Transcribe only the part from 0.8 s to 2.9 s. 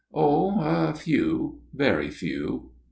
few very few.'